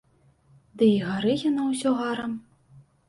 [0.81, 2.33] Ды і гары яно ўсё гарам.